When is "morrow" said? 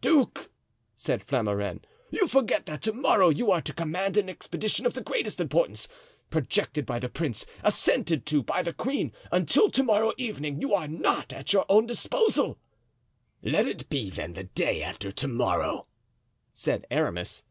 2.92-3.28, 9.84-10.12, 15.28-15.86